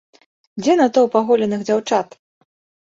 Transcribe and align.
Дзе 0.61 0.77
натоўп 0.81 1.19
аголеных 1.21 1.61
дзяўчат?! 1.71 2.21